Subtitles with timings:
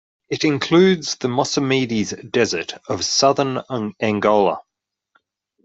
[0.29, 3.61] It includes the Mossamedes Desert of southern
[4.01, 4.61] Angola.